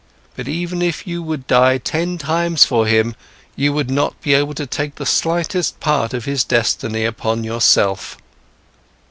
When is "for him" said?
2.65-3.15